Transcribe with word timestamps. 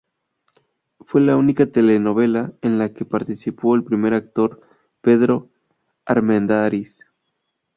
Fue 1.01 1.21
la 1.21 1.37
última 1.37 1.67
telenovela 1.71 2.53
en 2.63 2.79
la 2.79 2.91
que 2.91 3.05
participó 3.05 3.75
el 3.75 3.83
primer 3.83 4.15
actor 4.15 4.59
Pedro 4.99 5.51
Armendáriz 6.07 7.01
Jr. 7.03 7.11